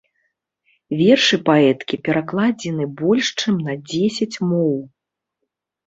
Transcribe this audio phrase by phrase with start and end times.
[1.01, 4.75] Вершы паэткі перакладзены больш чым на дзесяць моў.